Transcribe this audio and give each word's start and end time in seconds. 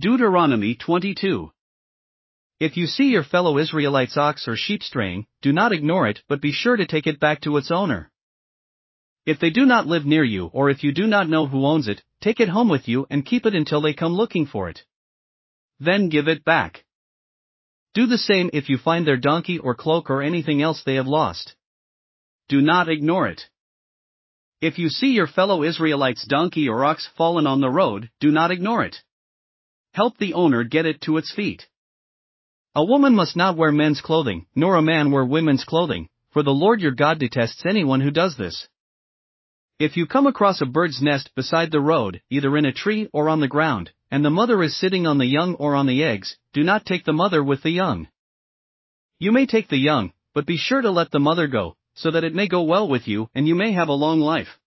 Deuteronomy 0.00 0.76
22. 0.76 1.50
If 2.60 2.76
you 2.76 2.86
see 2.86 3.08
your 3.08 3.24
fellow 3.24 3.58
Israelites' 3.58 4.16
ox 4.16 4.46
or 4.46 4.54
sheep 4.54 4.84
straying, 4.84 5.26
do 5.42 5.52
not 5.52 5.72
ignore 5.72 6.06
it 6.06 6.20
but 6.28 6.40
be 6.40 6.52
sure 6.52 6.76
to 6.76 6.86
take 6.86 7.08
it 7.08 7.18
back 7.18 7.40
to 7.40 7.56
its 7.56 7.72
owner. 7.72 8.08
If 9.26 9.40
they 9.40 9.50
do 9.50 9.66
not 9.66 9.88
live 9.88 10.06
near 10.06 10.22
you 10.22 10.50
or 10.52 10.70
if 10.70 10.84
you 10.84 10.92
do 10.92 11.08
not 11.08 11.28
know 11.28 11.48
who 11.48 11.66
owns 11.66 11.88
it, 11.88 12.04
take 12.20 12.38
it 12.38 12.48
home 12.48 12.68
with 12.68 12.86
you 12.86 13.08
and 13.10 13.26
keep 13.26 13.44
it 13.44 13.56
until 13.56 13.80
they 13.80 13.92
come 13.92 14.12
looking 14.12 14.46
for 14.46 14.68
it. 14.68 14.84
Then 15.80 16.10
give 16.10 16.28
it 16.28 16.44
back. 16.44 16.84
Do 17.92 18.06
the 18.06 18.18
same 18.18 18.50
if 18.52 18.68
you 18.68 18.78
find 18.78 19.04
their 19.04 19.16
donkey 19.16 19.58
or 19.58 19.74
cloak 19.74 20.10
or 20.10 20.22
anything 20.22 20.62
else 20.62 20.84
they 20.86 20.94
have 20.94 21.08
lost. 21.08 21.56
Do 22.48 22.60
not 22.60 22.88
ignore 22.88 23.26
it. 23.26 23.50
If 24.60 24.78
you 24.78 24.90
see 24.90 25.08
your 25.08 25.26
fellow 25.26 25.64
Israelites' 25.64 26.24
donkey 26.24 26.68
or 26.68 26.84
ox 26.84 27.08
fallen 27.16 27.48
on 27.48 27.60
the 27.60 27.68
road, 27.68 28.10
do 28.20 28.30
not 28.30 28.52
ignore 28.52 28.84
it 28.84 29.02
help 29.92 30.18
the 30.18 30.34
owner 30.34 30.64
get 30.64 30.86
it 30.86 31.00
to 31.02 31.16
its 31.16 31.32
feet. 31.32 31.66
A 32.74 32.84
woman 32.84 33.14
must 33.14 33.36
not 33.36 33.56
wear 33.56 33.72
men's 33.72 34.00
clothing, 34.00 34.46
nor 34.54 34.76
a 34.76 34.82
man 34.82 35.10
wear 35.10 35.24
women's 35.24 35.64
clothing, 35.64 36.08
for 36.30 36.42
the 36.42 36.50
Lord 36.52 36.80
your 36.80 36.92
God 36.92 37.18
detests 37.18 37.64
anyone 37.66 38.00
who 38.00 38.10
does 38.10 38.36
this. 38.36 38.68
If 39.78 39.96
you 39.96 40.06
come 40.06 40.26
across 40.26 40.60
a 40.60 40.66
bird's 40.66 41.00
nest 41.00 41.30
beside 41.34 41.70
the 41.70 41.80
road, 41.80 42.20
either 42.30 42.56
in 42.56 42.64
a 42.64 42.72
tree 42.72 43.08
or 43.12 43.28
on 43.28 43.40
the 43.40 43.48
ground, 43.48 43.90
and 44.10 44.24
the 44.24 44.30
mother 44.30 44.62
is 44.62 44.76
sitting 44.76 45.06
on 45.06 45.18
the 45.18 45.26
young 45.26 45.54
or 45.54 45.74
on 45.74 45.86
the 45.86 46.02
eggs, 46.02 46.36
do 46.52 46.64
not 46.64 46.84
take 46.84 47.04
the 47.04 47.12
mother 47.12 47.42
with 47.42 47.62
the 47.62 47.70
young. 47.70 48.08
You 49.18 49.32
may 49.32 49.46
take 49.46 49.68
the 49.68 49.76
young, 49.76 50.12
but 50.34 50.46
be 50.46 50.56
sure 50.56 50.80
to 50.80 50.90
let 50.90 51.10
the 51.10 51.20
mother 51.20 51.46
go, 51.46 51.76
so 51.94 52.10
that 52.10 52.24
it 52.24 52.34
may 52.34 52.48
go 52.48 52.62
well 52.62 52.88
with 52.88 53.08
you 53.08 53.28
and 53.34 53.46
you 53.46 53.54
may 53.54 53.72
have 53.72 53.88
a 53.88 53.92
long 53.92 54.20
life. 54.20 54.58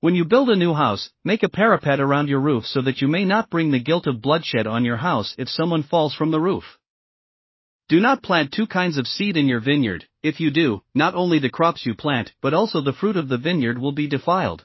When 0.00 0.14
you 0.14 0.24
build 0.24 0.48
a 0.48 0.54
new 0.54 0.74
house, 0.74 1.10
make 1.24 1.42
a 1.42 1.48
parapet 1.48 1.98
around 1.98 2.28
your 2.28 2.40
roof 2.40 2.66
so 2.66 2.80
that 2.82 3.00
you 3.00 3.08
may 3.08 3.24
not 3.24 3.50
bring 3.50 3.72
the 3.72 3.80
guilt 3.80 4.06
of 4.06 4.22
bloodshed 4.22 4.64
on 4.66 4.84
your 4.84 4.98
house 4.98 5.34
if 5.36 5.48
someone 5.48 5.82
falls 5.82 6.14
from 6.14 6.30
the 6.30 6.40
roof. 6.40 6.78
Do 7.88 7.98
not 7.98 8.22
plant 8.22 8.52
two 8.52 8.68
kinds 8.68 8.96
of 8.96 9.08
seed 9.08 9.36
in 9.36 9.48
your 9.48 9.58
vineyard, 9.58 10.06
if 10.22 10.38
you 10.38 10.52
do, 10.52 10.82
not 10.94 11.16
only 11.16 11.40
the 11.40 11.50
crops 11.50 11.84
you 11.84 11.94
plant, 11.96 12.32
but 12.40 12.54
also 12.54 12.80
the 12.80 12.92
fruit 12.92 13.16
of 13.16 13.28
the 13.28 13.38
vineyard 13.38 13.78
will 13.78 13.92
be 13.92 14.06
defiled. 14.06 14.64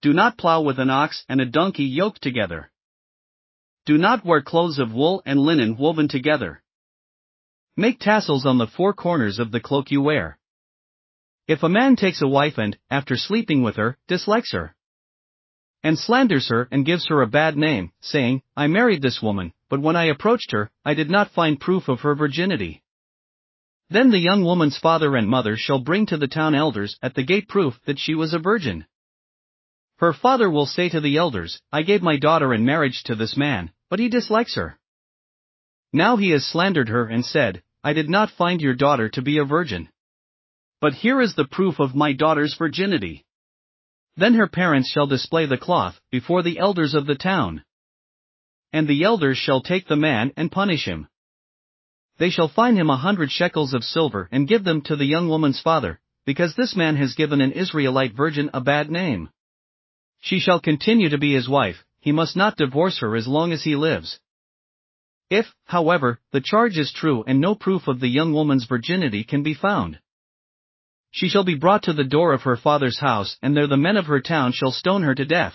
Do 0.00 0.14
not 0.14 0.38
plow 0.38 0.62
with 0.62 0.78
an 0.78 0.90
ox 0.90 1.24
and 1.28 1.40
a 1.40 1.46
donkey 1.46 1.84
yoked 1.84 2.22
together. 2.22 2.70
Do 3.84 3.98
not 3.98 4.24
wear 4.24 4.40
clothes 4.40 4.78
of 4.78 4.94
wool 4.94 5.22
and 5.26 5.38
linen 5.38 5.76
woven 5.76 6.08
together. 6.08 6.62
Make 7.76 7.98
tassels 8.00 8.46
on 8.46 8.56
the 8.56 8.68
four 8.68 8.94
corners 8.94 9.38
of 9.38 9.50
the 9.50 9.60
cloak 9.60 9.90
you 9.90 10.00
wear. 10.00 10.38
If 11.46 11.62
a 11.62 11.68
man 11.68 11.96
takes 11.96 12.22
a 12.22 12.28
wife 12.28 12.58
and, 12.58 12.76
after 12.90 13.16
sleeping 13.16 13.62
with 13.62 13.76
her, 13.76 13.98
dislikes 14.08 14.52
her, 14.52 14.74
and 15.82 15.98
slanders 15.98 16.48
her 16.48 16.66
and 16.70 16.86
gives 16.86 17.06
her 17.08 17.20
a 17.20 17.26
bad 17.26 17.58
name, 17.58 17.92
saying, 18.00 18.42
I 18.56 18.66
married 18.68 19.02
this 19.02 19.20
woman, 19.20 19.52
but 19.68 19.82
when 19.82 19.96
I 19.96 20.04
approached 20.04 20.52
her, 20.52 20.70
I 20.82 20.94
did 20.94 21.10
not 21.10 21.32
find 21.32 21.60
proof 21.60 21.88
of 21.88 22.00
her 22.00 22.14
virginity. 22.14 22.82
Then 23.90 24.10
the 24.10 24.18
young 24.18 24.42
woman's 24.42 24.78
father 24.78 25.14
and 25.14 25.28
mother 25.28 25.58
shall 25.58 25.80
bring 25.80 26.06
to 26.06 26.16
the 26.16 26.26
town 26.26 26.54
elders 26.54 26.98
at 27.02 27.14
the 27.14 27.22
gate 27.22 27.48
proof 27.48 27.78
that 27.84 27.98
she 27.98 28.14
was 28.14 28.32
a 28.32 28.38
virgin. 28.38 28.86
Her 29.98 30.14
father 30.14 30.48
will 30.48 30.64
say 30.64 30.88
to 30.88 31.00
the 31.02 31.18
elders, 31.18 31.60
I 31.70 31.82
gave 31.82 32.02
my 32.02 32.16
daughter 32.16 32.54
in 32.54 32.64
marriage 32.64 33.02
to 33.04 33.14
this 33.14 33.36
man, 33.36 33.70
but 33.90 33.98
he 33.98 34.08
dislikes 34.08 34.54
her. 34.54 34.78
Now 35.92 36.16
he 36.16 36.30
has 36.30 36.46
slandered 36.46 36.88
her 36.88 37.06
and 37.06 37.26
said, 37.26 37.62
I 37.84 37.92
did 37.92 38.08
not 38.08 38.30
find 38.30 38.62
your 38.62 38.74
daughter 38.74 39.10
to 39.10 39.22
be 39.22 39.36
a 39.36 39.44
virgin. 39.44 39.90
But 40.84 40.92
here 40.92 41.22
is 41.22 41.34
the 41.34 41.46
proof 41.46 41.80
of 41.80 41.94
my 41.94 42.12
daughter's 42.12 42.56
virginity. 42.58 43.24
Then 44.18 44.34
her 44.34 44.46
parents 44.46 44.90
shall 44.90 45.06
display 45.06 45.46
the 45.46 45.56
cloth 45.56 45.98
before 46.10 46.42
the 46.42 46.58
elders 46.58 46.92
of 46.92 47.06
the 47.06 47.14
town. 47.14 47.64
And 48.70 48.86
the 48.86 49.02
elders 49.02 49.38
shall 49.38 49.62
take 49.62 49.88
the 49.88 49.96
man 49.96 50.32
and 50.36 50.52
punish 50.52 50.84
him. 50.84 51.08
They 52.18 52.28
shall 52.28 52.48
fine 52.48 52.76
him 52.76 52.90
a 52.90 52.98
hundred 52.98 53.30
shekels 53.30 53.72
of 53.72 53.82
silver 53.82 54.28
and 54.30 54.46
give 54.46 54.62
them 54.62 54.82
to 54.82 54.94
the 54.94 55.06
young 55.06 55.30
woman's 55.30 55.58
father, 55.58 56.00
because 56.26 56.54
this 56.54 56.76
man 56.76 56.96
has 56.96 57.14
given 57.14 57.40
an 57.40 57.52
Israelite 57.52 58.12
virgin 58.12 58.50
a 58.52 58.60
bad 58.60 58.90
name. 58.90 59.30
She 60.20 60.38
shall 60.38 60.60
continue 60.60 61.08
to 61.08 61.16
be 61.16 61.32
his 61.32 61.48
wife, 61.48 61.82
he 62.00 62.12
must 62.12 62.36
not 62.36 62.58
divorce 62.58 62.98
her 62.98 63.16
as 63.16 63.26
long 63.26 63.52
as 63.52 63.64
he 63.64 63.74
lives. 63.74 64.20
If, 65.30 65.46
however, 65.64 66.20
the 66.32 66.42
charge 66.42 66.76
is 66.76 66.92
true 66.92 67.24
and 67.26 67.40
no 67.40 67.54
proof 67.54 67.88
of 67.88 68.00
the 68.00 68.08
young 68.08 68.34
woman's 68.34 68.66
virginity 68.66 69.24
can 69.24 69.42
be 69.42 69.54
found, 69.54 69.98
she 71.14 71.28
shall 71.28 71.44
be 71.44 71.54
brought 71.54 71.84
to 71.84 71.92
the 71.92 72.02
door 72.02 72.32
of 72.32 72.42
her 72.42 72.56
father's 72.56 72.98
house, 72.98 73.38
and 73.40 73.56
there 73.56 73.68
the 73.68 73.76
men 73.76 73.96
of 73.96 74.06
her 74.06 74.20
town 74.20 74.50
shall 74.50 74.72
stone 74.72 75.04
her 75.04 75.14
to 75.14 75.24
death. 75.24 75.54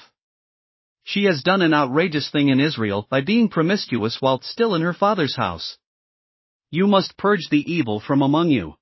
She 1.03 1.25
has 1.25 1.44
done 1.44 1.62
an 1.62 1.74
outrageous 1.74 2.31
thing 2.31 2.47
in 2.47 2.62
Israel 2.62 3.06
by 3.09 3.20
being 3.20 3.50
promiscuous 3.50 4.22
while 4.22 4.40
still 4.40 4.74
in 4.74 4.81
her 4.81 4.94
father's 4.94 5.36
house. 5.36 5.78
You 6.72 6.88
must 6.88 7.18
purge 7.18 7.50
the 7.50 7.70
evil 7.70 8.00
from 8.00 8.22
among 8.22 8.52
you. 8.52 8.75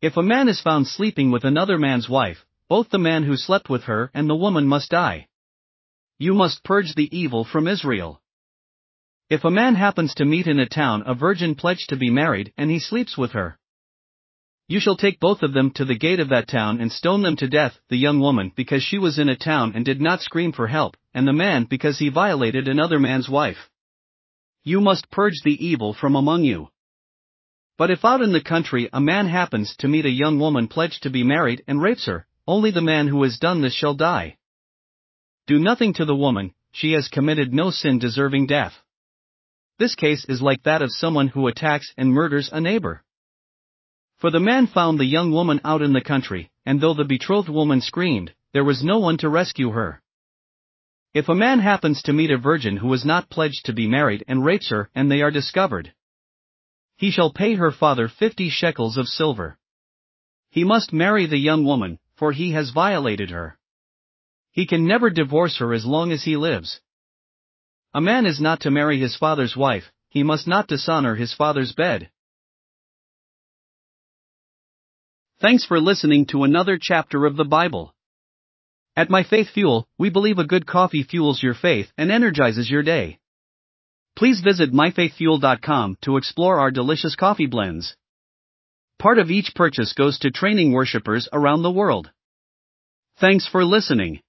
If 0.00 0.16
a 0.16 0.22
man 0.22 0.48
is 0.48 0.62
found 0.62 0.86
sleeping 0.86 1.30
with 1.30 1.44
another 1.44 1.76
man's 1.76 2.08
wife, 2.08 2.46
both 2.70 2.88
the 2.88 2.98
man 2.98 3.24
who 3.24 3.36
slept 3.36 3.68
with 3.68 3.82
her 3.82 4.10
and 4.14 4.30
the 4.30 4.34
woman 4.34 4.66
must 4.66 4.90
die. 4.90 5.28
You 6.18 6.32
must 6.32 6.64
purge 6.64 6.94
the 6.94 7.14
evil 7.14 7.44
from 7.44 7.68
Israel. 7.68 8.22
If 9.28 9.44
a 9.44 9.50
man 9.50 9.74
happens 9.74 10.14
to 10.14 10.24
meet 10.24 10.46
in 10.46 10.58
a 10.58 10.66
town 10.66 11.02
a 11.04 11.14
virgin 11.14 11.54
pledged 11.54 11.90
to 11.90 11.96
be 11.96 12.08
married 12.08 12.54
and 12.56 12.70
he 12.70 12.78
sleeps 12.78 13.18
with 13.18 13.32
her, 13.32 13.58
you 14.68 14.80
shall 14.80 14.96
take 14.96 15.20
both 15.20 15.42
of 15.42 15.52
them 15.52 15.70
to 15.70 15.84
the 15.84 15.98
gate 15.98 16.18
of 16.18 16.30
that 16.30 16.48
town 16.48 16.80
and 16.80 16.90
stone 16.90 17.22
them 17.22 17.36
to 17.36 17.48
death, 17.48 17.78
the 17.88 17.96
young 17.96 18.18
woman 18.18 18.50
because 18.56 18.82
she 18.82 18.98
was 18.98 19.18
in 19.18 19.28
a 19.28 19.36
town 19.36 19.72
and 19.74 19.84
did 19.84 20.00
not 20.00 20.20
scream 20.20 20.52
for 20.52 20.66
help, 20.66 20.96
and 21.14 21.26
the 21.26 21.32
man 21.32 21.64
because 21.64 21.98
he 21.98 22.08
violated 22.08 22.66
another 22.66 22.98
man's 22.98 23.28
wife. 23.28 23.70
You 24.64 24.80
must 24.80 25.10
purge 25.10 25.40
the 25.44 25.64
evil 25.64 25.94
from 25.94 26.16
among 26.16 26.42
you. 26.42 26.68
But 27.78 27.90
if 27.90 28.04
out 28.04 28.22
in 28.22 28.32
the 28.32 28.42
country 28.42 28.88
a 28.92 29.00
man 29.00 29.28
happens 29.28 29.76
to 29.76 29.88
meet 29.88 30.06
a 30.06 30.10
young 30.10 30.40
woman 30.40 30.66
pledged 30.66 31.04
to 31.04 31.10
be 31.10 31.22
married 31.22 31.62
and 31.68 31.80
rapes 31.80 32.06
her, 32.06 32.26
only 32.48 32.72
the 32.72 32.80
man 32.80 33.06
who 33.06 33.22
has 33.22 33.38
done 33.38 33.60
this 33.60 33.74
shall 33.74 33.94
die. 33.94 34.36
Do 35.46 35.60
nothing 35.60 35.94
to 35.94 36.04
the 36.04 36.16
woman, 36.16 36.54
she 36.72 36.92
has 36.92 37.06
committed 37.06 37.54
no 37.54 37.70
sin 37.70 38.00
deserving 38.00 38.48
death. 38.48 38.74
This 39.78 39.94
case 39.94 40.24
is 40.28 40.42
like 40.42 40.64
that 40.64 40.82
of 40.82 40.90
someone 40.90 41.28
who 41.28 41.46
attacks 41.46 41.92
and 41.96 42.08
murders 42.08 42.50
a 42.52 42.60
neighbor. 42.60 43.04
For 44.18 44.30
the 44.30 44.40
man 44.40 44.66
found 44.66 44.98
the 44.98 45.04
young 45.04 45.30
woman 45.30 45.60
out 45.64 45.82
in 45.82 45.92
the 45.92 46.00
country, 46.00 46.50
and 46.64 46.80
though 46.80 46.94
the 46.94 47.04
betrothed 47.04 47.50
woman 47.50 47.80
screamed, 47.80 48.32
there 48.52 48.64
was 48.64 48.82
no 48.82 48.98
one 48.98 49.18
to 49.18 49.28
rescue 49.28 49.70
her. 49.70 50.02
If 51.12 51.28
a 51.28 51.34
man 51.34 51.60
happens 51.60 52.02
to 52.02 52.12
meet 52.12 52.30
a 52.30 52.38
virgin 52.38 52.78
who 52.78 52.92
is 52.92 53.04
not 53.04 53.30
pledged 53.30 53.66
to 53.66 53.72
be 53.72 53.86
married 53.86 54.24
and 54.26 54.44
rapes 54.44 54.70
her 54.70 54.90
and 54.94 55.10
they 55.10 55.22
are 55.22 55.30
discovered, 55.30 55.92
he 56.96 57.10
shall 57.10 57.30
pay 57.30 57.54
her 57.54 57.70
father 57.70 58.08
fifty 58.08 58.48
shekels 58.48 58.96
of 58.96 59.06
silver. 59.06 59.58
He 60.50 60.64
must 60.64 60.94
marry 60.94 61.26
the 61.26 61.36
young 61.38 61.64
woman, 61.64 61.98
for 62.16 62.32
he 62.32 62.52
has 62.52 62.70
violated 62.70 63.28
her. 63.30 63.58
He 64.50 64.66
can 64.66 64.86
never 64.86 65.10
divorce 65.10 65.58
her 65.58 65.74
as 65.74 65.84
long 65.84 66.10
as 66.10 66.24
he 66.24 66.38
lives. 66.38 66.80
A 67.92 68.00
man 68.00 68.24
is 68.24 68.40
not 68.40 68.60
to 68.60 68.70
marry 68.70 68.98
his 68.98 69.14
father's 69.14 69.54
wife, 69.54 69.92
he 70.08 70.22
must 70.22 70.46
not 70.46 70.68
dishonor 70.68 71.16
his 71.16 71.34
father's 71.34 71.72
bed. 71.72 72.10
Thanks 75.38 75.66
for 75.66 75.78
listening 75.78 76.24
to 76.28 76.44
another 76.44 76.78
chapter 76.80 77.26
of 77.26 77.36
the 77.36 77.44
Bible. 77.44 77.94
At 78.96 79.10
My 79.10 79.22
Faith 79.22 79.48
Fuel, 79.52 79.86
we 79.98 80.08
believe 80.08 80.38
a 80.38 80.46
good 80.46 80.66
coffee 80.66 81.02
fuels 81.02 81.42
your 81.42 81.52
faith 81.52 81.92
and 81.98 82.10
energizes 82.10 82.70
your 82.70 82.82
day. 82.82 83.18
Please 84.16 84.40
visit 84.40 84.72
myfaithfuel.com 84.72 85.98
to 86.00 86.16
explore 86.16 86.58
our 86.58 86.70
delicious 86.70 87.14
coffee 87.16 87.46
blends. 87.46 87.94
Part 88.98 89.18
of 89.18 89.30
each 89.30 89.54
purchase 89.54 89.92
goes 89.92 90.18
to 90.20 90.30
training 90.30 90.72
worshippers 90.72 91.28
around 91.30 91.62
the 91.62 91.70
world. 91.70 92.10
Thanks 93.18 93.46
for 93.46 93.62
listening. 93.62 94.20